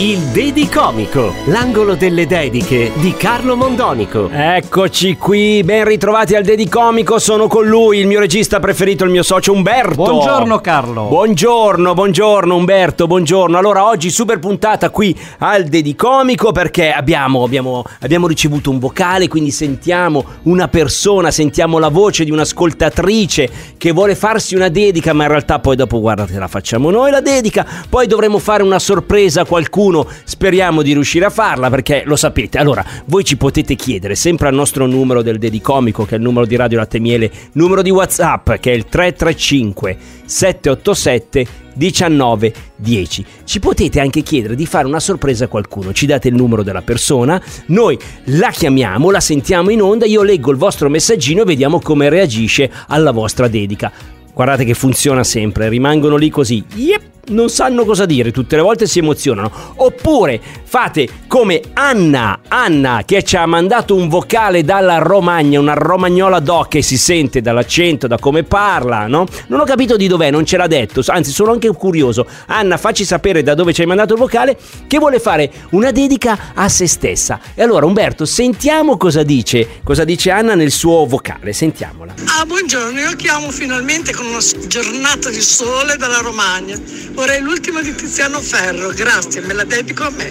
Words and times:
Il 0.00 0.18
Dedicomico, 0.26 1.32
l'angolo 1.46 1.96
delle 1.96 2.26
dediche 2.26 2.92
di 2.96 3.14
Carlo 3.14 3.56
Mondonico. 3.56 4.28
Eccoci 4.30 5.16
qui, 5.16 5.64
ben 5.64 5.84
ritrovati 5.84 6.36
al 6.36 6.44
Dedicomico, 6.44 7.18
sono 7.18 7.48
con 7.48 7.66
lui, 7.66 7.98
il 7.98 8.06
mio 8.06 8.20
regista 8.20 8.60
preferito, 8.60 9.02
il 9.02 9.10
mio 9.10 9.24
socio 9.24 9.52
Umberto. 9.52 10.04
Buongiorno 10.04 10.60
Carlo. 10.60 11.04
Buongiorno, 11.06 11.94
buongiorno 11.94 12.54
Umberto, 12.54 13.08
buongiorno. 13.08 13.58
Allora 13.58 13.86
oggi 13.86 14.10
super 14.10 14.38
puntata 14.38 14.90
qui 14.90 15.18
al 15.38 15.64
Dedicomico 15.64 16.52
perché 16.52 16.92
abbiamo, 16.92 17.42
abbiamo, 17.42 17.82
abbiamo 18.02 18.28
ricevuto 18.28 18.70
un 18.70 18.78
vocale, 18.78 19.26
quindi 19.26 19.50
sentiamo 19.50 20.24
una 20.42 20.68
persona, 20.68 21.32
sentiamo 21.32 21.78
la 21.78 21.88
voce 21.88 22.24
di 22.24 22.30
un'ascoltatrice 22.30 23.50
che 23.76 23.90
vuole 23.90 24.14
farsi 24.14 24.54
una 24.54 24.68
dedica, 24.68 25.12
ma 25.12 25.24
in 25.24 25.30
realtà 25.30 25.58
poi 25.58 25.74
dopo 25.74 25.98
guarda 25.98 26.24
te 26.24 26.38
la 26.38 26.48
facciamo 26.48 26.90
noi 26.90 27.10
la 27.10 27.20
dedica, 27.20 27.66
poi 27.88 28.06
dovremo 28.06 28.38
fare 28.38 28.62
una 28.62 28.78
sorpresa 28.78 29.44
qualcuno, 29.48 30.06
speriamo 30.24 30.82
di 30.82 30.92
riuscire 30.92 31.24
a 31.24 31.30
farla 31.30 31.70
perché 31.70 32.02
lo 32.04 32.14
sapete. 32.14 32.58
Allora, 32.58 32.84
voi 33.06 33.24
ci 33.24 33.38
potete 33.38 33.74
chiedere 33.74 34.14
sempre 34.14 34.48
al 34.48 34.54
nostro 34.54 34.86
numero 34.86 35.22
del 35.22 35.38
Dedicomico, 35.38 36.04
che 36.04 36.14
è 36.14 36.18
il 36.18 36.22
numero 36.22 36.44
di 36.46 36.54
Radio 36.54 36.78
Latte 36.78 37.00
Miele, 37.00 37.30
numero 37.52 37.82
di 37.82 37.90
WhatsApp 37.90 38.52
che 38.52 38.70
è 38.70 38.74
il 38.74 38.84
335 38.84 39.96
787 40.24 41.46
1910. 41.78 43.24
Ci 43.44 43.60
potete 43.60 44.00
anche 44.00 44.22
chiedere 44.22 44.54
di 44.54 44.66
fare 44.66 44.86
una 44.86 45.00
sorpresa 45.00 45.46
a 45.46 45.48
qualcuno. 45.48 45.92
Ci 45.92 46.06
date 46.06 46.28
il 46.28 46.34
numero 46.34 46.62
della 46.62 46.82
persona, 46.82 47.40
noi 47.66 47.98
la 48.24 48.50
chiamiamo, 48.50 49.10
la 49.10 49.20
sentiamo 49.20 49.70
in 49.70 49.80
onda, 49.80 50.04
io 50.04 50.22
leggo 50.22 50.50
il 50.50 50.58
vostro 50.58 50.90
messaggino 50.90 51.42
e 51.42 51.46
vediamo 51.46 51.80
come 51.80 52.08
reagisce 52.08 52.70
alla 52.88 53.12
vostra 53.12 53.48
dedica. 53.48 53.90
Guardate 54.34 54.64
che 54.64 54.74
funziona 54.74 55.24
sempre, 55.24 55.68
rimangono 55.68 56.16
lì 56.16 56.30
così. 56.30 56.62
Yep, 56.74 57.02
non 57.28 57.48
sanno 57.48 57.84
cosa 57.84 58.06
dire, 58.06 58.30
tutte 58.30 58.56
le 58.56 58.62
volte 58.62 58.86
si 58.86 58.98
emozionano. 58.98 59.50
Oppure 59.76 60.40
fate 60.62 61.08
come 61.26 61.60
Anna, 61.72 62.40
Anna 62.48 63.02
che 63.04 63.22
ci 63.22 63.36
ha 63.36 63.46
mandato 63.46 63.94
un 63.94 64.08
vocale 64.08 64.64
dalla 64.64 64.98
Romagna, 64.98 65.60
una 65.60 65.74
romagnola 65.74 66.40
doc 66.40 66.68
che 66.68 66.82
si 66.82 66.98
sente 66.98 67.40
dall'accento, 67.40 68.06
da 68.06 68.18
come 68.18 68.42
parla, 68.42 69.06
no? 69.06 69.26
Non 69.48 69.60
ho 69.60 69.64
capito 69.64 69.96
di 69.96 70.06
dov'è, 70.06 70.30
non 70.30 70.44
ce 70.44 70.56
l'ha 70.56 70.66
detto, 70.66 71.02
anzi 71.06 71.30
sono 71.30 71.52
anche 71.52 71.68
curioso. 71.72 72.26
Anna, 72.46 72.76
facci 72.76 73.04
sapere 73.04 73.42
da 73.42 73.54
dove 73.54 73.72
ci 73.72 73.80
hai 73.80 73.86
mandato 73.86 74.12
il 74.12 74.18
vocale 74.18 74.56
che 74.86 74.98
vuole 74.98 75.18
fare 75.18 75.50
una 75.70 75.90
dedica 75.90 76.52
a 76.54 76.68
se 76.68 76.86
stessa. 76.86 77.40
E 77.54 77.62
allora 77.62 77.86
Umberto, 77.86 78.24
sentiamo 78.24 78.96
cosa 78.96 79.22
dice, 79.22 79.80
cosa 79.82 80.04
dice 80.04 80.30
Anna 80.30 80.54
nel 80.54 80.70
suo 80.70 81.06
vocale, 81.06 81.52
sentiamola. 81.52 82.14
Ah, 82.38 82.44
buongiorno, 82.44 82.98
io 82.98 83.16
chiamo 83.16 83.50
finalmente 83.50 84.12
con 84.12 84.26
una 84.26 84.40
giornata 84.66 85.30
di 85.30 85.40
sole 85.40 85.96
dalla 85.96 86.20
Romagna. 86.20 86.76
Vorrei 87.18 87.40
l'ultima 87.40 87.82
di 87.82 87.92
Tiziano 87.96 88.40
Ferro, 88.40 88.90
grazie, 88.90 89.40
me 89.40 89.52
la 89.52 89.64
dedico 89.64 90.04
a 90.04 90.10
me. 90.10 90.28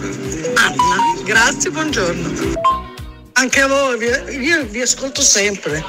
Anna, 0.55 1.21
grazie, 1.25 1.69
buongiorno. 1.69 2.31
Anche 3.33 3.59
a 3.59 3.67
voi, 3.67 4.05
io 4.39 4.63
vi 4.63 4.79
ascolto 4.79 5.21
sempre. 5.21 5.83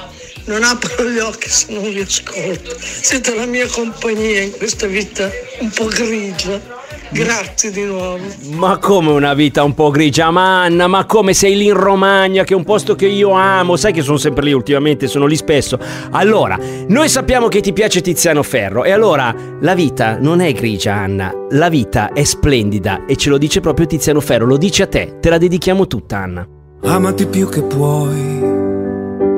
Non 0.46 0.64
apro 0.64 1.08
gli 1.08 1.20
occhi 1.20 1.48
se 1.48 1.66
non 1.68 1.84
vi 1.84 2.00
ascolto. 2.00 2.76
Siete 2.80 3.32
la 3.32 3.46
mia 3.46 3.68
compagnia 3.68 4.40
in 4.40 4.50
questa 4.50 4.88
vita 4.88 5.30
un 5.60 5.70
po' 5.70 5.86
grigia. 5.86 6.77
Grazie 7.10 7.70
di 7.70 7.84
nuovo. 7.84 8.18
Ma 8.52 8.78
come 8.78 9.10
una 9.10 9.34
vita 9.34 9.62
un 9.62 9.74
po' 9.74 9.90
grigia, 9.90 10.30
ma 10.30 10.62
Anna, 10.62 10.86
ma 10.86 11.06
come 11.06 11.32
sei 11.32 11.56
lì 11.56 11.66
in 11.66 11.74
Romagna, 11.74 12.44
che 12.44 12.52
è 12.52 12.56
un 12.56 12.64
posto 12.64 12.94
che 12.94 13.06
io 13.06 13.30
amo, 13.30 13.76
sai 13.76 13.92
che 13.92 14.02
sono 14.02 14.18
sempre 14.18 14.44
lì 14.44 14.52
ultimamente, 14.52 15.06
sono 15.06 15.26
lì 15.26 15.36
spesso. 15.36 15.78
Allora, 16.10 16.58
noi 16.88 17.08
sappiamo 17.08 17.48
che 17.48 17.60
ti 17.60 17.72
piace 17.72 18.00
Tiziano 18.00 18.42
Ferro 18.42 18.84
e 18.84 18.92
allora 18.92 19.34
la 19.60 19.74
vita 19.74 20.18
non 20.18 20.40
è 20.40 20.52
grigia, 20.52 20.94
Anna, 20.94 21.32
la 21.50 21.68
vita 21.68 22.12
è 22.12 22.24
splendida 22.24 23.06
e 23.06 23.16
ce 23.16 23.30
lo 23.30 23.38
dice 23.38 23.60
proprio 23.60 23.86
Tiziano 23.86 24.20
Ferro, 24.20 24.44
lo 24.46 24.56
dice 24.56 24.82
a 24.82 24.86
te, 24.86 25.16
te 25.20 25.30
la 25.30 25.38
dedichiamo 25.38 25.86
tutta, 25.86 26.18
Anna. 26.18 26.46
Amati 26.82 27.26
più 27.26 27.48
che 27.48 27.62
puoi 27.62 28.42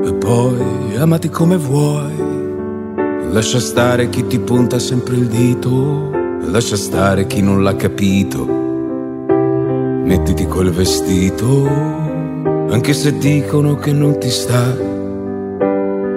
e 0.05 0.15
poi 0.15 0.97
amati 0.97 1.29
come 1.29 1.57
vuoi. 1.57 2.29
Lascia 3.31 3.61
stare 3.61 4.11
chi 4.11 4.27
ti 4.27 4.41
punta 4.41 4.79
sempre 4.81 5.15
il 5.15 5.27
dito, 5.29 6.11
lascia 6.51 6.77
stare 6.77 7.27
chi 7.27 7.43
non 7.43 7.63
l'ha 7.63 7.77
capito. 7.77 8.45
Mettiti 10.05 10.47
quel 10.47 10.73
vestito, 10.73 11.67
anche 12.69 12.93
se 12.93 13.17
dicono 13.19 13.77
che 13.77 13.93
non 13.93 14.19
ti 14.19 14.31
sta. 14.31 14.77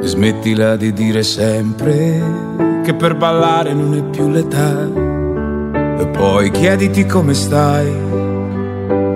Smettila 0.01 0.75
di 0.75 0.91
dire 0.91 1.21
sempre 1.21 2.81
che 2.83 2.95
per 2.95 3.15
ballare 3.15 3.73
non 3.73 3.93
è 3.93 4.03
più 4.03 4.27
l'età. 4.29 4.89
E 5.99 6.07
poi 6.07 6.49
chiediti 6.49 7.05
come 7.05 7.35
stai, 7.35 7.91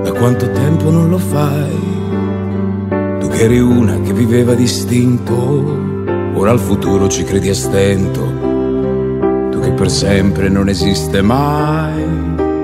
da 0.03 0.13
quanto 0.13 0.51
tempo 0.51 0.91
non 0.91 1.09
lo 1.09 1.17
fai. 1.17 1.95
Tu 3.19 3.27
che 3.29 3.43
eri 3.43 3.59
una 3.59 3.99
che 4.01 4.13
viveva 4.13 4.53
distinto, 4.53 5.33
ora 6.35 6.51
al 6.51 6.59
futuro 6.59 7.07
ci 7.07 7.23
credi 7.23 7.49
a 7.49 7.55
stento. 7.55 8.36
Che 9.67 9.73
per 9.73 9.91
sempre 9.91 10.47
non 10.47 10.69
esiste 10.69 11.21
mai, 11.21 12.01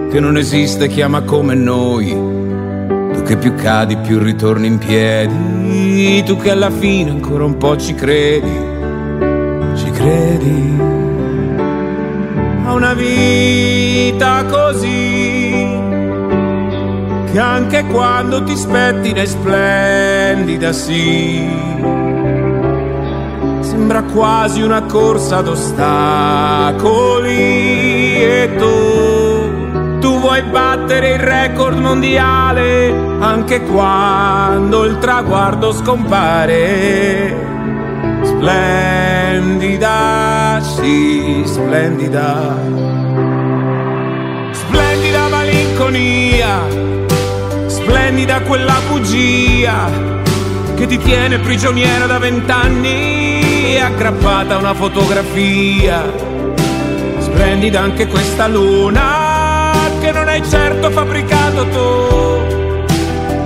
che 0.09 0.21
non 0.21 0.37
esiste 0.37 0.87
chi 0.87 1.01
ama 1.01 1.23
come 1.23 1.53
noi. 1.53 2.07
Tu 2.07 3.21
che 3.23 3.35
più 3.35 3.55
cadi 3.55 3.97
più 3.97 4.19
ritorni 4.19 4.67
in 4.67 4.77
piedi, 4.77 6.23
tu 6.23 6.37
che 6.37 6.51
alla 6.51 6.69
fine 6.69 7.09
ancora 7.09 7.43
un 7.43 7.57
po' 7.57 7.75
ci 7.75 7.93
credi, 7.93 8.57
ci 9.75 9.91
credi. 9.91 10.77
A 12.63 12.73
una 12.73 12.93
vita 12.93 14.45
così 14.45 15.51
che 17.33 17.37
anche 17.37 17.83
quando 17.83 18.43
ti 18.43 18.55
spettina 18.55 19.19
è 19.19 19.25
splendida, 19.25 20.71
sì. 20.71 22.02
Sembra 23.73 24.03
quasi 24.03 24.61
una 24.61 24.83
corsa 24.83 25.37
ad 25.37 25.47
ostacoli 25.47 27.31
e 28.21 28.51
tu, 28.55 29.97
tu 29.99 30.19
vuoi 30.19 30.43
battere 30.43 31.13
il 31.13 31.19
record 31.19 31.79
mondiale 31.79 32.93
anche 33.19 33.63
quando 33.63 34.83
il 34.85 34.99
traguardo 34.99 35.71
scompare. 35.73 37.35
Splendida, 38.21 39.41
sì, 40.61 41.41
splendida. 41.43 42.55
Splendida 44.51 45.27
malinconia 45.29 46.59
splendida 47.65 48.41
quella 48.41 48.79
bugia 48.87 49.89
che 50.75 50.85
ti 50.85 50.99
tiene 50.99 51.39
prigioniera 51.39 52.05
da 52.05 52.19
vent'anni 52.19 53.42
aggrappata 53.83 54.55
a 54.55 54.57
una 54.57 54.73
fotografia. 54.73 56.03
Splendida 57.19 57.81
anche 57.81 58.07
questa 58.07 58.47
luna 58.47 59.71
che 59.99 60.11
non 60.11 60.27
hai 60.27 60.41
certo 60.47 60.89
fabbricato 60.89 61.67
tu. 61.67 62.91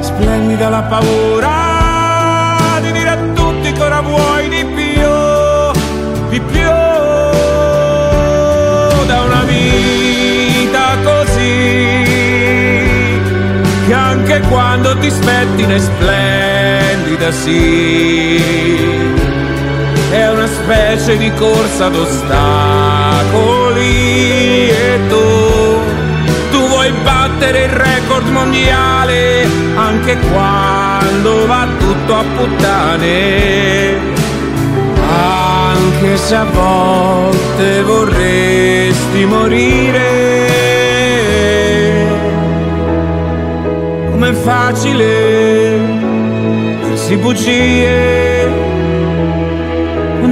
Splendida 0.02 0.70
la 0.70 0.84
paura 0.84 2.80
di 2.82 2.92
dire 2.92 3.10
a 3.10 3.18
tutti 3.34 3.72
che 3.72 3.82
ora 3.82 4.02
vuoi 4.02 4.50
di 4.50 4.66
più, 4.66 5.10
di 6.30 6.40
più 6.40 6.70
da 9.06 9.22
una 9.22 9.44
vita 9.44 10.98
così 11.04 12.06
che 13.88 13.94
anche 13.94 14.42
quando 14.50 14.98
ti 14.98 15.10
spettina 15.10 15.74
è 15.74 15.80
splendida, 15.80 17.32
sì. 17.32 18.97
È 20.10 20.30
una 20.30 20.48
specie 20.48 21.18
di 21.18 21.32
corsa 21.34 21.86
ad 21.86 21.96
ostacoli 21.96 22.30
e 24.70 25.00
tu, 25.10 25.80
tu 26.52 26.68
vuoi 26.68 26.92
battere 27.04 27.64
il 27.64 27.70
record 27.70 28.28
mondiale 28.30 29.46
anche 29.76 30.18
quando 30.32 31.46
va 31.46 31.68
tutto 31.78 32.16
a 32.16 32.24
puttane. 32.36 34.16
Anche 35.10 36.18
se 36.18 36.36
a 36.36 36.46
volte 36.46 37.82
vorresti 37.84 39.26
morire. 39.26 40.38
com'è 44.18 44.34
facile 44.34 45.80
dirsi 46.84 47.16
bugie 47.18 48.77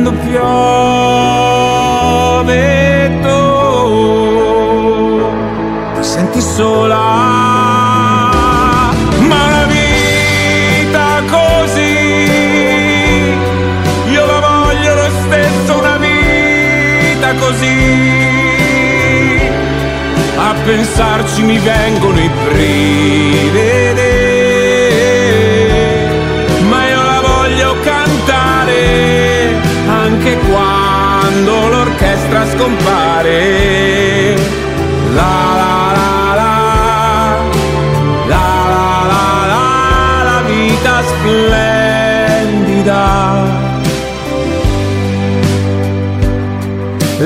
quando 0.05 0.11
piove 0.21 1.89
tu 3.23 3.39
ti 5.95 6.03
senti 6.03 6.41
sola. 6.41 6.97
Ma 9.27 9.49
la 9.49 9.65
vita 9.65 11.23
così, 11.27 11.89
io 14.11 14.25
la 14.25 14.39
voglio 14.39 14.93
lo 14.93 15.09
stesso, 15.23 15.77
una 15.79 15.97
vita 15.97 17.33
così. 17.39 17.73
A 20.37 20.53
pensarci 20.63 21.41
mi 21.41 21.57
vengono 21.57 22.19
i 22.19 22.29
brividi. 22.43 24.04
Quando 31.35 31.67
l'orchestra 31.67 32.47
scompare. 32.47 34.35
La 35.13 35.53
la 35.57 35.64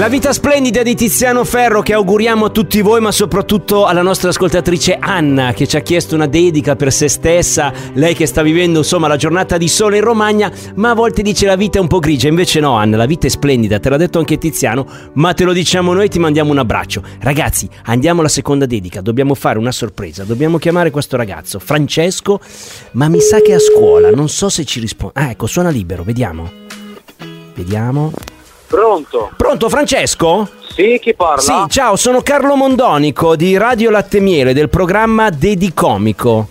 vita 0.09 0.33
splendida 0.33 0.81
di 0.81 0.95
Tiziano 0.95 1.43
Ferro 1.43 1.83
che 1.83 1.93
auguriamo 1.93 2.45
a 2.45 2.49
tutti 2.49 2.81
voi, 2.81 2.99
ma 2.99 3.11
soprattutto 3.11 3.85
alla 3.85 4.01
nostra 4.01 4.29
ascoltatrice 4.29 4.97
Anna 4.99 5.53
che 5.53 5.67
ci 5.67 5.77
ha 5.77 5.81
chiesto 5.81 6.15
una 6.15 6.25
dedica 6.25 6.75
per 6.75 6.91
se 6.91 7.07
stessa, 7.07 7.71
lei 7.93 8.15
che 8.15 8.25
sta 8.25 8.41
vivendo 8.41 8.79
insomma 8.79 9.07
la 9.07 9.17
giornata 9.17 9.57
di 9.57 9.67
sole 9.67 9.97
in 9.97 10.03
Romagna, 10.03 10.51
ma 10.75 10.89
a 10.89 10.93
volte 10.95 11.21
dice 11.21 11.45
la 11.45 11.55
vita 11.55 11.77
è 11.77 11.81
un 11.81 11.87
po' 11.87 11.99
grigia, 11.99 12.27
invece 12.27 12.59
no 12.59 12.73
Anna, 12.73 12.97
la 12.97 13.05
vita 13.05 13.27
è 13.27 13.29
splendida, 13.29 13.79
te 13.79 13.89
l'ha 13.89 13.97
detto 13.97 14.17
anche 14.17 14.39
Tiziano, 14.39 14.87
ma 15.13 15.35
te 15.35 15.43
lo 15.43 15.53
diciamo 15.53 15.93
noi 15.93 16.09
ti 16.09 16.17
mandiamo 16.17 16.49
un 16.49 16.57
abbraccio. 16.57 17.03
Ragazzi, 17.19 17.69
andiamo 17.83 18.21
alla 18.21 18.29
seconda 18.29 18.65
dedica, 18.65 19.01
dobbiamo 19.01 19.35
fare 19.35 19.59
una 19.59 19.71
sorpresa, 19.71 20.23
dobbiamo 20.23 20.57
chiamare 20.57 20.89
questo 20.89 21.17
ragazzo, 21.17 21.59
Francesco, 21.59 22.39
ma 22.93 23.09
mi 23.09 23.19
sa 23.19 23.41
che 23.41 23.51
è 23.51 23.55
a 23.55 23.59
scuola, 23.59 24.09
non 24.09 24.27
so 24.27 24.49
se 24.49 24.65
ci 24.65 24.79
risponde. 24.79 25.19
Ah 25.19 25.29
ecco, 25.29 25.45
suona 25.45 25.69
libero, 25.69 26.01
vediamo. 26.01 26.51
Vediamo. 27.53 28.11
Pronto? 28.69 29.31
Pronto 29.35 29.67
Francesco? 29.67 30.47
Sì, 30.75 30.99
chi 31.01 31.15
parla? 31.15 31.41
Sì, 31.41 31.53
ciao, 31.69 31.95
sono 31.95 32.21
Carlo 32.21 32.55
Mondonico 32.55 33.35
di 33.35 33.57
Radio 33.57 33.89
Latte 33.89 34.19
Miele 34.19 34.53
del 34.53 34.69
programma 34.69 35.31
Dedicomico. 35.31 36.47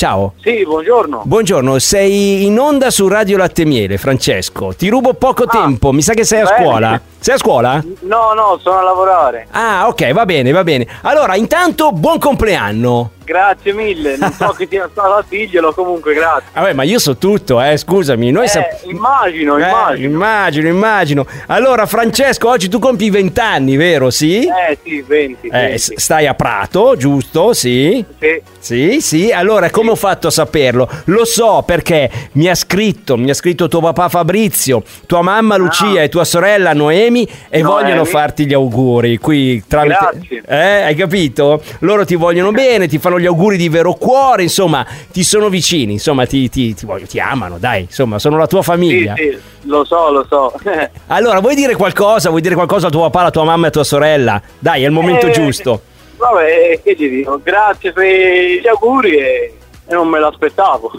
Ciao. 0.00 0.32
Sì, 0.42 0.64
buongiorno. 0.64 1.24
Buongiorno, 1.26 1.78
sei 1.78 2.46
in 2.46 2.58
onda 2.58 2.88
su 2.90 3.06
Radio 3.06 3.36
Latte 3.36 3.66
Miele, 3.66 3.98
Francesco. 3.98 4.72
Ti 4.74 4.88
rubo 4.88 5.12
poco 5.12 5.44
tempo, 5.44 5.92
mi 5.92 6.00
sa 6.00 6.14
che 6.14 6.24
sei 6.24 6.40
a 6.40 6.44
bene. 6.44 6.56
scuola. 6.64 7.00
Sei 7.18 7.34
a 7.34 7.36
scuola? 7.36 7.84
No, 8.00 8.32
no, 8.32 8.58
sono 8.62 8.78
a 8.78 8.82
lavorare. 8.82 9.46
Ah, 9.50 9.88
ok, 9.88 10.10
va 10.12 10.24
bene, 10.24 10.52
va 10.52 10.64
bene. 10.64 10.86
Allora, 11.02 11.36
intanto 11.36 11.92
buon 11.92 12.18
compleanno. 12.18 13.10
Grazie 13.24 13.74
mille. 13.74 14.16
Non 14.16 14.32
so 14.32 14.48
che 14.56 14.66
sia 14.68 14.88
stato 14.90 15.12
a 15.12 15.24
dirglielo, 15.28 15.72
comunque 15.74 16.14
grazie. 16.14 16.48
Vabbè, 16.54 16.72
ma 16.72 16.82
io 16.82 16.98
so 16.98 17.16
tutto, 17.18 17.60
eh, 17.60 17.76
scusami. 17.76 18.30
Noi 18.32 18.46
Eh, 18.46 18.48
sap- 18.48 18.82
immagino, 18.86 19.56
Eh, 19.58 19.68
immagino. 19.68 20.08
immagino, 20.08 20.68
immagino. 20.68 21.26
Allora, 21.48 21.84
Francesco, 21.86 22.48
oggi 22.48 22.68
tu 22.68 22.78
compi 22.80 23.08
20 23.10 23.38
anni, 23.38 23.76
vero? 23.76 24.08
Sì? 24.10 24.46
Eh, 24.46 24.78
sì, 24.82 25.02
20. 25.06 25.46
Eh, 25.46 25.50
20. 25.50 25.78
s- 25.78 25.92
stai 25.96 26.26
a 26.26 26.34
Prato, 26.34 26.96
giusto? 26.96 27.52
Sì. 27.52 28.02
Sì. 28.18 28.42
Sì, 28.58 29.00
sì. 29.00 29.30
Allora, 29.30 29.70
come 29.70 29.89
ho 29.90 29.96
fatto 29.96 30.26
a 30.28 30.30
saperlo? 30.30 30.88
Lo 31.06 31.24
so 31.24 31.62
perché 31.66 32.10
mi 32.32 32.48
ha 32.48 32.54
scritto, 32.54 33.16
mi 33.16 33.30
ha 33.30 33.34
scritto 33.34 33.68
tuo 33.68 33.80
papà 33.80 34.08
Fabrizio, 34.08 34.82
tua 35.06 35.22
mamma 35.22 35.56
Lucia 35.56 36.02
e 36.02 36.08
tua 36.08 36.24
sorella 36.24 36.72
Noemi 36.72 37.26
e 37.48 37.60
Noemi. 37.60 37.62
vogliono 37.82 38.04
farti 38.04 38.46
gli 38.46 38.54
auguri 38.54 39.18
qui 39.18 39.62
tramite 39.66 39.98
Grazie. 40.00 40.42
Eh, 40.46 40.82
hai 40.82 40.94
capito? 40.94 41.62
Loro 41.80 42.04
ti 42.04 42.14
vogliono 42.16 42.50
bene, 42.52 42.88
ti 42.88 42.98
fanno 42.98 43.18
gli 43.20 43.26
auguri 43.26 43.56
di 43.56 43.68
vero 43.68 43.94
cuore, 43.94 44.42
insomma, 44.42 44.86
ti 45.12 45.22
sono 45.24 45.48
vicini, 45.48 45.92
insomma, 45.94 46.26
ti, 46.26 46.48
ti, 46.48 46.74
ti 46.74 46.86
voglio- 46.86 47.06
ti 47.06 47.18
amano, 47.20 47.58
dai, 47.58 47.82
insomma, 47.82 48.18
sono 48.18 48.36
la 48.36 48.46
tua 48.46 48.62
Sì, 48.62 48.70
famiglia. 48.70 49.14
sì, 49.16 49.38
lo 49.62 49.84
so, 49.84 50.10
lo 50.10 50.26
so. 50.28 50.52
Allora, 51.08 51.40
vuoi 51.40 51.54
dire 51.54 51.74
qualcosa? 51.74 52.28
Vuoi 52.30 52.40
dire 52.40 52.54
qualcosa 52.54 52.86
a 52.86 52.90
tuo 52.90 53.02
papà, 53.02 53.20
alla 53.20 53.30
tua 53.30 53.44
mamma 53.44 53.66
e 53.66 53.68
a 53.68 53.72
tua 53.72 53.84
sorella? 53.84 54.40
Dai, 54.58 54.82
è 54.82 54.86
il 54.86 54.92
momento 54.92 55.26
Eh, 55.26 55.30
giusto. 55.30 55.82
Vabbè, 56.16 56.80
che 56.84 56.94
ti 56.96 57.08
dico? 57.08 57.40
Grazie 57.42 57.92
per 57.92 58.04
gli 58.06 58.66
auguri 58.68 59.16
e, 59.16 59.52
e 59.90 59.94
non 59.94 60.06
me 60.06 60.20
l'aspettavo. 60.20 60.92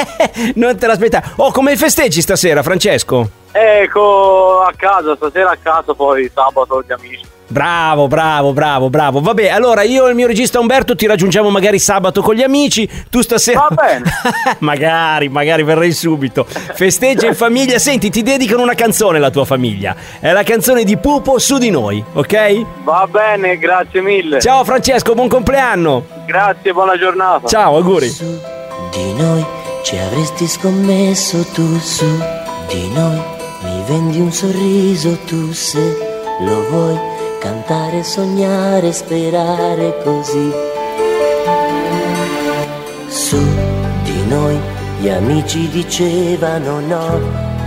non 0.56 0.78
te 0.78 0.86
l'aspettavi. 0.86 1.32
Oh, 1.36 1.52
come 1.52 1.76
festeggi 1.76 2.22
stasera, 2.22 2.62
Francesco? 2.62 3.28
ecco, 3.52 4.62
a 4.62 4.72
casa, 4.74 5.14
stasera 5.16 5.50
a 5.50 5.58
casa, 5.60 5.92
poi 5.92 6.30
sabato 6.32 6.82
gli 6.86 6.92
amici. 6.92 7.26
Bravo, 7.48 8.06
bravo, 8.06 8.52
bravo, 8.52 8.88
bravo. 8.88 9.20
Vabbè, 9.20 9.48
allora 9.48 9.82
io 9.82 10.06
e 10.06 10.10
il 10.10 10.14
mio 10.14 10.28
regista 10.28 10.60
Umberto 10.60 10.94
ti 10.94 11.06
raggiungiamo 11.06 11.50
magari 11.50 11.80
sabato 11.80 12.22
con 12.22 12.36
gli 12.36 12.42
amici. 12.42 12.88
Tu 13.10 13.22
stasera. 13.22 13.66
Va 13.68 13.74
bene. 13.74 14.04
magari, 14.60 15.28
magari 15.28 15.64
verrei 15.64 15.92
subito. 15.92 16.44
Festeggia 16.46 17.26
in 17.26 17.34
famiglia. 17.34 17.78
Senti, 17.78 18.08
ti 18.08 18.22
dedicano 18.22 18.62
una 18.62 18.74
canzone 18.74 19.18
la 19.18 19.30
tua 19.30 19.44
famiglia. 19.44 19.96
È 20.20 20.30
la 20.30 20.44
canzone 20.44 20.84
di 20.84 20.96
Pupo 20.96 21.40
su 21.40 21.58
di 21.58 21.70
noi, 21.70 22.02
ok? 22.12 22.84
Va 22.84 23.08
bene, 23.10 23.58
grazie 23.58 24.00
mille. 24.00 24.40
Ciao 24.40 24.62
Francesco, 24.62 25.14
buon 25.14 25.28
compleanno. 25.28 26.19
Grazie, 26.30 26.72
buona 26.72 26.96
giornata. 26.96 27.48
Ciao, 27.48 27.74
auguri. 27.74 28.08
Di 28.08 29.12
noi 29.14 29.44
ci 29.82 29.98
avresti 29.98 30.46
scommesso 30.46 31.44
tu 31.52 31.76
su 31.80 32.06
di 32.68 32.88
noi 32.92 33.20
mi 33.64 33.82
vendi 33.88 34.20
un 34.20 34.30
sorriso 34.30 35.18
tu 35.26 35.52
se 35.52 35.98
lo 36.42 36.68
vuoi 36.68 36.96
cantare, 37.40 38.04
sognare, 38.04 38.92
sperare 38.92 40.00
così. 40.04 40.52
Su 43.08 43.44
di 44.04 44.24
noi 44.28 44.56
gli 45.00 45.08
amici 45.08 45.68
dicevano 45.68 46.78
no, 46.78 47.18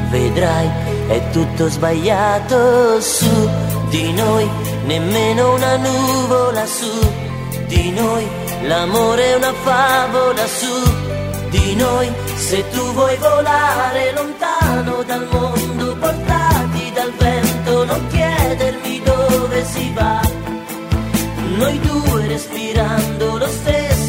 vedrai 0.10 0.70
è 1.10 1.22
tutto 1.32 1.68
sbagliato 1.68 3.02
su 3.02 3.50
di 3.90 4.14
noi 4.14 4.50
nemmeno 4.86 5.54
una 5.54 5.76
nuvola 5.76 6.66
su 6.66 7.12
di 7.68 7.92
noi 7.92 8.43
l'amore 8.68 9.24
è 9.32 9.36
una 9.36 9.54
favola 9.54 10.46
su 10.48 10.76
di 11.50 11.76
noi. 11.76 12.12
Se 12.36 12.70
tu 12.70 12.82
vuoi 12.94 13.18
volare 13.18 14.14
lontano 14.14 15.04
dal 15.04 15.28
mondo 15.32 15.96
portati 15.98 16.92
dal 16.94 17.14
vento 17.14 17.86
non 17.86 18.08
chiedermi 18.08 19.02
dove 19.04 19.66
si 19.66 19.94
va. 19.94 20.22
Noi 21.58 21.80
due 21.80 22.28
respirando 22.28 23.38
lo 23.38 23.48
stesso 23.48 24.03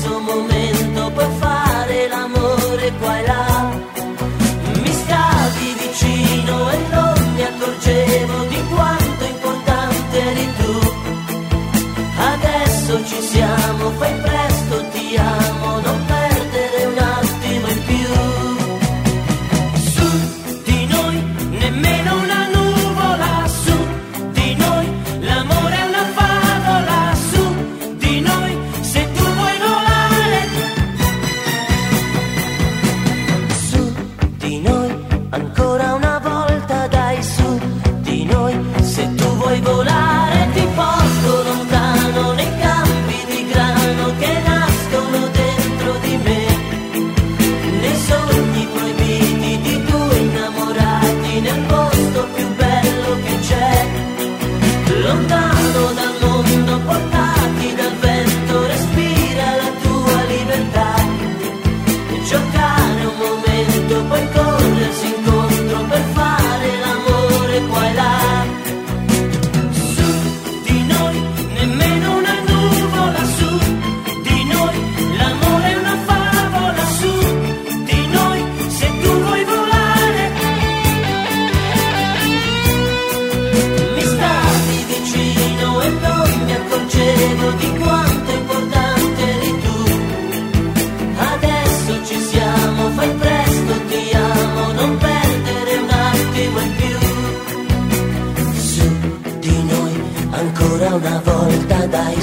ancora 35.34 35.94
una 35.94 36.03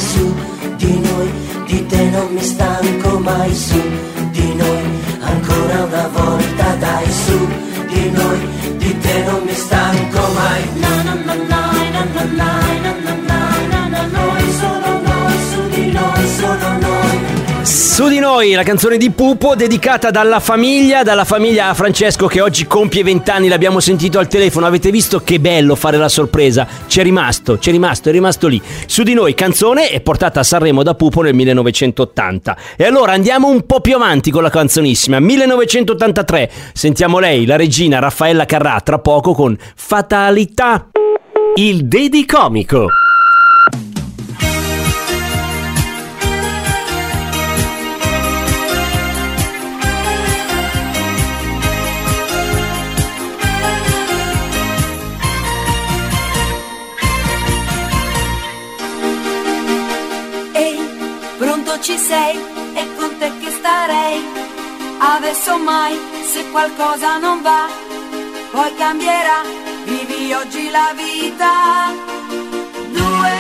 su 0.10 0.26
di 0.78 1.00
noi, 1.00 1.30
di 1.68 1.86
te 1.86 2.10
non 2.10 2.28
mi 2.34 2.44
stanco 2.44 3.20
mai 3.20 3.54
su 3.54 3.82
di 4.32 4.56
noi, 4.56 4.84
ancora 5.20 5.84
una 5.84 6.08
volta 6.08 6.76
dai 6.76 7.12
su 7.24 7.38
di 7.88 8.10
noi, 8.10 8.40
di 8.78 8.98
te 9.00 9.24
non 9.24 9.42
mi 9.46 9.54
stanco 9.54 10.22
mai. 10.40 10.62
No, 10.84 10.94
no, 11.04 11.14
no, 11.26 11.34
no, 11.36 12.24
no. 12.36 12.71
Su 17.82 18.08
di 18.08 18.20
noi, 18.20 18.52
la 18.52 18.62
canzone 18.62 18.96
di 18.96 19.10
Pupo 19.10 19.56
dedicata 19.56 20.12
dalla 20.12 20.40
famiglia, 20.40 21.02
dalla 21.02 21.26
famiglia 21.26 21.70
a 21.70 21.74
Francesco 21.74 22.28
che 22.28 22.40
oggi 22.40 22.68
compie 22.68 23.02
20 23.02 23.32
anni, 23.32 23.48
l'abbiamo 23.48 23.80
sentito 23.80 24.20
al 24.20 24.28
telefono, 24.28 24.68
avete 24.68 24.92
visto 24.92 25.22
che 25.22 25.40
bello 25.40 25.74
fare 25.74 25.98
la 25.98 26.08
sorpresa? 26.08 26.68
C'è 26.86 27.02
rimasto, 27.02 27.58
c'è 27.58 27.72
rimasto, 27.72 28.10
è 28.10 28.12
rimasto 28.12 28.48
lì. 28.48 28.62
Su 28.86 29.02
di 29.02 29.16
noi, 29.16 29.34
canzone 29.34 29.90
è 29.90 30.00
portata 30.02 30.42
a 30.42 30.44
Sanremo 30.44 30.84
da 30.84 30.94
Pupo 30.94 31.24
nel 31.24 31.34
1980. 31.34 32.58
E 32.78 32.86
allora 32.86 33.14
andiamo 33.14 33.48
un 33.48 33.66
po' 33.66 33.82
più 33.82 33.96
avanti 33.96 34.30
con 34.30 34.44
la 34.44 34.52
canzonissima. 34.52 35.20
1983, 35.20 36.52
sentiamo 36.74 37.18
lei, 37.18 37.48
la 37.48 37.56
regina 37.56 37.98
Raffaella 37.98 38.46
Carrà, 38.46 38.80
tra 38.82 39.00
poco 39.00 39.34
con 39.34 39.58
Fatalità. 39.76 40.90
Il 41.56 41.88
Dedicomico. 41.88 42.86
Ehi, 42.86 43.11
ci 61.92 61.98
sei? 61.98 62.40
È 62.74 62.86
con 62.96 63.18
te 63.18 63.30
che 63.40 63.52
starei. 63.52 64.24
Adesso 65.16 65.58
mai, 65.58 66.00
se 66.32 66.50
qualcosa 66.52 67.18
non 67.18 67.42
va, 67.42 67.68
poi 68.52 68.74
cambierà. 68.76 69.40
Vivi 69.84 70.32
oggi 70.32 70.70
la 70.70 70.94
vita. 70.96 71.52
Due, 72.98 73.32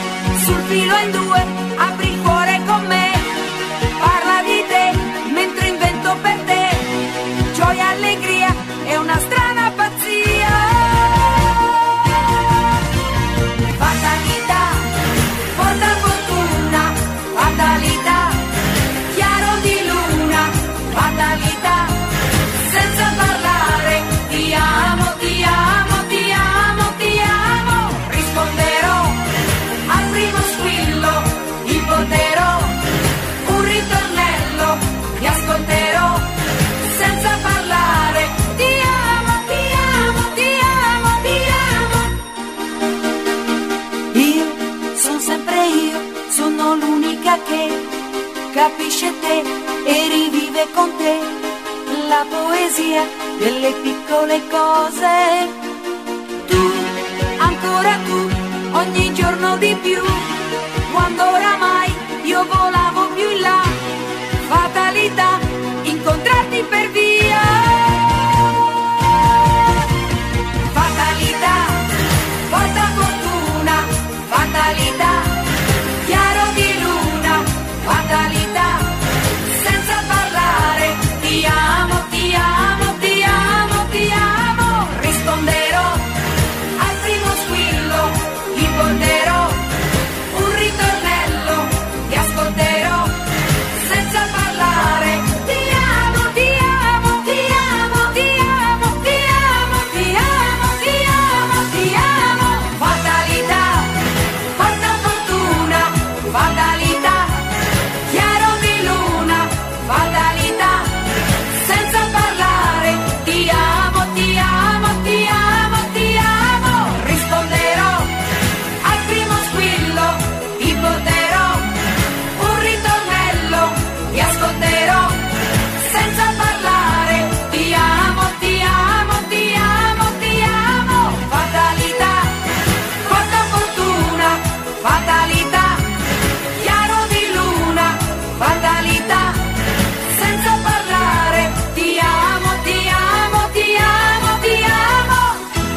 sul 0.44 0.62
filo 0.68 0.98
in 0.98 1.12
due, 1.12 1.61
con 50.82 50.98
te 50.98 51.16
la 52.10 52.26
poesia 52.36 53.04
delle 53.38 53.72
piccole 53.84 54.42
cose. 54.56 55.14
Tu, 56.50 56.64
ancora 57.50 57.94
tu, 58.08 58.20
ogni 58.82 59.14
giorno 59.14 59.58
di 59.58 59.76
più, 59.86 60.02
quando 60.94 61.24
oramai 61.38 61.90
io 62.24 62.44
volavo 62.46 63.02
più 63.16 63.30
in 63.30 63.42
là, 63.42 63.62
fatalità, 64.48 65.40
incontrarti 65.84 66.64
per 66.68 66.90
via. 66.90 67.01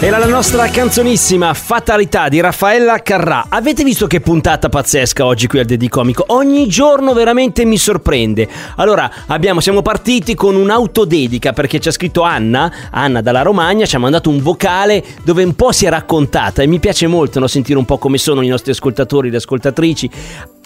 Era 0.04 0.18
la 0.18 0.26
nostra 0.26 0.68
canzonissima 0.68 1.54
Fatalità 1.54 2.28
di 2.28 2.38
Raffaella 2.38 3.00
Carrà. 3.00 3.46
Avete 3.48 3.82
visto 3.84 4.06
che 4.06 4.20
puntata 4.20 4.68
pazzesca 4.68 5.24
oggi 5.24 5.46
qui 5.46 5.60
al 5.60 5.64
Dedicomico? 5.64 6.24
Ogni 6.26 6.68
giorno 6.68 7.14
veramente 7.14 7.64
mi 7.64 7.78
sorprende. 7.78 8.46
Allora, 8.76 9.10
abbiamo, 9.28 9.60
siamo 9.60 9.80
partiti 9.80 10.34
con 10.34 10.56
un'autodedica 10.56 11.54
perché 11.54 11.80
ci 11.80 11.88
ha 11.88 11.90
scritto 11.90 12.20
Anna, 12.20 12.70
Anna 12.90 13.22
dalla 13.22 13.40
Romagna, 13.40 13.86
ci 13.86 13.96
ha 13.96 13.98
mandato 13.98 14.28
un 14.28 14.42
vocale 14.42 15.02
dove 15.22 15.42
un 15.42 15.54
po' 15.54 15.72
si 15.72 15.86
è 15.86 15.88
raccontata 15.88 16.60
e 16.60 16.66
mi 16.66 16.80
piace 16.80 17.06
molto 17.06 17.40
no, 17.40 17.46
sentire 17.46 17.78
un 17.78 17.86
po' 17.86 17.96
come 17.96 18.18
sono 18.18 18.42
i 18.42 18.48
nostri 18.48 18.72
ascoltatori, 18.72 19.30
le 19.30 19.38
ascoltatrici. 19.38 20.10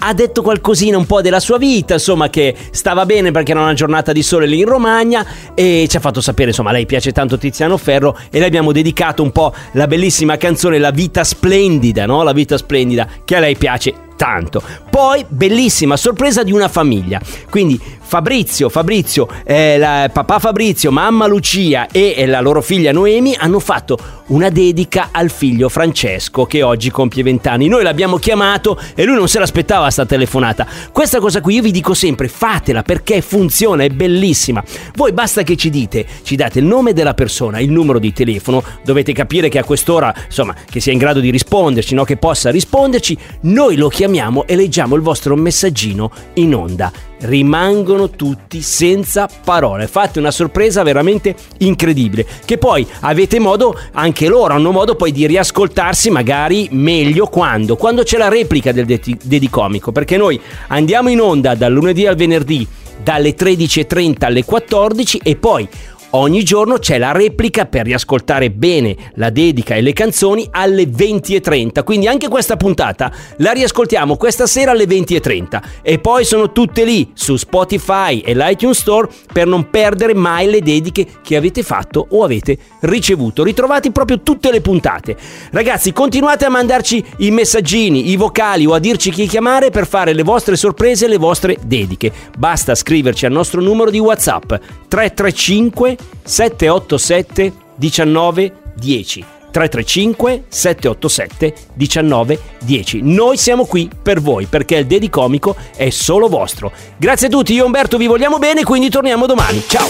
Ha 0.00 0.14
detto 0.14 0.42
qualcosina 0.42 0.96
un 0.96 1.06
po' 1.06 1.20
della 1.20 1.40
sua 1.40 1.58
vita, 1.58 1.94
insomma, 1.94 2.30
che 2.30 2.54
stava 2.70 3.04
bene 3.04 3.32
perché 3.32 3.50
era 3.50 3.62
una 3.62 3.74
giornata 3.74 4.12
di 4.12 4.22
sole 4.22 4.46
lì 4.46 4.60
in 4.60 4.66
Romagna 4.66 5.26
e 5.54 5.86
ci 5.88 5.96
ha 5.96 6.00
fatto 6.00 6.20
sapere, 6.20 6.50
insomma, 6.50 6.70
lei 6.70 6.86
piace 6.86 7.10
tanto 7.10 7.36
Tiziano 7.36 7.76
Ferro 7.76 8.16
e 8.30 8.38
le 8.38 8.46
abbiamo 8.46 8.70
dedicato 8.70 9.24
un 9.24 9.32
po' 9.32 9.52
la 9.72 9.88
bellissima 9.88 10.36
canzone 10.36 10.78
La 10.78 10.92
vita 10.92 11.24
splendida, 11.24 12.06
no? 12.06 12.22
La 12.22 12.32
vita 12.32 12.56
splendida 12.56 13.08
che 13.24 13.34
a 13.34 13.40
lei 13.40 13.56
piace 13.56 14.06
tanto. 14.16 14.62
Poi 14.90 15.24
bellissima 15.26 15.96
sorpresa 15.96 16.42
di 16.42 16.52
una 16.52 16.68
famiglia. 16.68 17.20
Quindi 17.50 17.80
Fabrizio, 18.08 18.70
Fabrizio, 18.70 19.28
eh, 19.44 19.76
la- 19.76 20.08
papà 20.10 20.38
Fabrizio, 20.38 20.90
mamma 20.90 21.26
Lucia 21.26 21.88
e 21.92 22.14
eh, 22.16 22.24
la 22.24 22.40
loro 22.40 22.62
figlia 22.62 22.90
Noemi 22.90 23.36
hanno 23.38 23.60
fatto 23.60 23.98
una 24.28 24.48
dedica 24.48 25.10
al 25.12 25.28
figlio 25.28 25.68
Francesco 25.68 26.46
che 26.46 26.62
oggi 26.62 26.90
compie 26.90 27.22
20 27.22 27.48
anni. 27.48 27.68
Noi 27.68 27.82
l'abbiamo 27.82 28.16
chiamato 28.16 28.80
e 28.94 29.04
lui 29.04 29.14
non 29.14 29.28
se 29.28 29.38
l'aspettava 29.38 29.90
sta 29.90 30.06
telefonata. 30.06 30.66
Questa 30.90 31.20
cosa 31.20 31.42
qui 31.42 31.56
io 31.56 31.62
vi 31.62 31.70
dico 31.70 31.92
sempre, 31.92 32.28
fatela 32.28 32.82
perché 32.82 33.20
funziona, 33.20 33.82
è 33.82 33.90
bellissima. 33.90 34.64
Voi 34.94 35.12
basta 35.12 35.42
che 35.42 35.56
ci 35.56 35.68
dite, 35.68 36.06
ci 36.22 36.34
date 36.34 36.60
il 36.60 36.64
nome 36.64 36.94
della 36.94 37.12
persona, 37.12 37.60
il 37.60 37.70
numero 37.70 37.98
di 37.98 38.14
telefono, 38.14 38.64
dovete 38.82 39.12
capire 39.12 39.50
che 39.50 39.58
a 39.58 39.64
quest'ora, 39.64 40.14
insomma, 40.24 40.54
che 40.64 40.80
sia 40.80 40.92
in 40.92 40.98
grado 40.98 41.20
di 41.20 41.28
risponderci, 41.28 41.94
no? 41.94 42.04
che 42.04 42.16
possa 42.16 42.50
risponderci, 42.50 43.18
noi 43.42 43.76
lo 43.76 43.88
chiamiamo 43.88 44.46
e 44.46 44.56
leggiamo 44.56 44.94
il 44.94 45.02
vostro 45.02 45.36
messaggino 45.36 46.10
in 46.34 46.54
onda. 46.54 47.07
Rimangono 47.20 48.10
tutti 48.10 48.60
senza 48.62 49.28
parole. 49.44 49.86
Fate 49.86 50.18
una 50.18 50.30
sorpresa 50.30 50.82
veramente 50.82 51.34
incredibile. 51.58 52.26
Che 52.44 52.58
poi 52.58 52.86
avete 53.00 53.38
modo, 53.38 53.78
anche 53.92 54.28
loro 54.28 54.54
hanno 54.54 54.70
modo 54.70 54.94
poi 54.94 55.12
di 55.12 55.26
riascoltarsi 55.26 56.10
magari 56.10 56.68
meglio 56.72 57.26
quando? 57.26 57.76
Quando 57.76 58.02
c'è 58.02 58.18
la 58.18 58.28
replica 58.28 58.72
del 58.72 58.86
Dedi- 58.86 59.18
Dedicomico. 59.22 59.92
Perché 59.92 60.16
noi 60.16 60.40
andiamo 60.68 61.08
in 61.08 61.20
onda 61.20 61.54
dal 61.54 61.72
lunedì 61.72 62.06
al 62.06 62.16
venerdì 62.16 62.66
dalle 63.02 63.34
13.30 63.34 64.24
alle 64.24 64.44
14 64.44 65.20
e 65.22 65.36
poi 65.36 65.68
Ogni 66.12 66.42
giorno 66.42 66.78
c'è 66.78 66.96
la 66.96 67.12
replica 67.12 67.66
per 67.66 67.84
riascoltare 67.84 68.50
bene 68.50 68.96
la 69.16 69.28
dedica 69.28 69.74
e 69.74 69.82
le 69.82 69.92
canzoni 69.92 70.48
alle 70.52 70.84
20.30. 70.84 71.84
Quindi 71.84 72.06
anche 72.06 72.28
questa 72.28 72.56
puntata 72.56 73.12
la 73.36 73.52
riascoltiamo 73.52 74.16
questa 74.16 74.46
sera 74.46 74.70
alle 74.70 74.86
20.30. 74.86 75.62
E 75.82 75.98
poi 75.98 76.24
sono 76.24 76.50
tutte 76.50 76.84
lì 76.84 77.10
su 77.12 77.36
Spotify 77.36 78.20
e 78.20 78.34
l'iTunes 78.34 78.78
Store 78.78 79.06
per 79.30 79.46
non 79.46 79.68
perdere 79.68 80.14
mai 80.14 80.48
le 80.48 80.62
dediche 80.62 81.06
che 81.22 81.36
avete 81.36 81.62
fatto 81.62 82.06
o 82.08 82.24
avete 82.24 82.56
ricevuto. 82.80 83.44
Ritrovati 83.44 83.92
proprio 83.92 84.22
tutte 84.22 84.50
le 84.50 84.62
puntate. 84.62 85.14
Ragazzi, 85.50 85.92
continuate 85.92 86.46
a 86.46 86.48
mandarci 86.48 87.04
i 87.18 87.30
messaggini, 87.30 88.08
i 88.08 88.16
vocali 88.16 88.64
o 88.64 88.72
a 88.72 88.78
dirci 88.78 89.10
chi 89.10 89.26
chiamare 89.26 89.68
per 89.68 89.86
fare 89.86 90.14
le 90.14 90.22
vostre 90.22 90.56
sorprese 90.56 91.04
e 91.04 91.08
le 91.08 91.18
vostre 91.18 91.58
dediche. 91.62 92.10
Basta 92.38 92.74
scriverci 92.74 93.26
al 93.26 93.32
nostro 93.32 93.60
numero 93.60 93.90
di 93.90 93.98
WhatsApp 93.98 94.54
335 94.88 95.96
787 96.24 97.52
1910. 97.76 99.24
335 99.50 100.44
787 100.48 101.54
1910. 101.74 103.00
Noi 103.02 103.36
siamo 103.36 103.64
qui 103.66 103.90
per 104.00 104.20
voi 104.20 104.46
perché 104.46 104.76
il 104.76 104.86
Dedicomico 104.86 105.56
è 105.76 105.90
solo 105.90 106.28
vostro. 106.28 106.72
Grazie 106.96 107.28
a 107.28 107.30
tutti, 107.30 107.52
io 107.54 107.62
e 107.62 107.66
Umberto 107.66 107.96
vi 107.96 108.06
vogliamo 108.06 108.38
bene, 108.38 108.64
quindi 108.64 108.88
torniamo 108.90 109.26
domani. 109.26 109.62
Ciao! 109.66 109.88